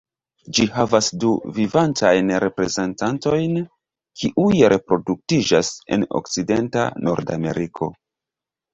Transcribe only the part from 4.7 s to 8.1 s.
reproduktiĝas en okcidenta Nordameriko.